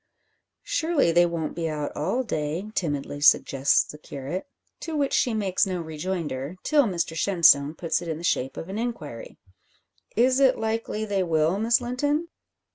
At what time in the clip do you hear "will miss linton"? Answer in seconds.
11.21-12.29